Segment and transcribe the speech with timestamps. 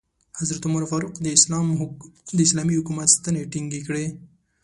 [0.39, 1.13] حضرت عمر فاروق
[2.33, 4.05] د اسلامي حکومت ستنې ټینګې کړې.